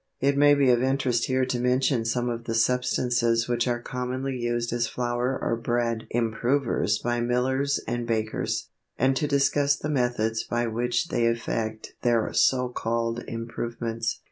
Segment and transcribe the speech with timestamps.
[0.19, 4.35] It may be of interest here to mention some of the substances which are commonly
[4.35, 10.43] used as flour or bread improvers by millers and bakers, and to discuss the methods
[10.43, 14.19] by which they effect their so called improvements.